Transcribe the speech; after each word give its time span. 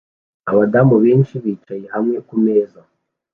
Abadamu 0.49 0.95
benshi 1.03 1.33
bicaye 1.43 1.85
hamwe 1.93 2.17
kumeza 2.27 2.81